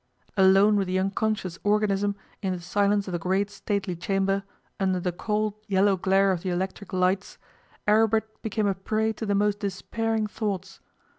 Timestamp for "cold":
5.11-5.53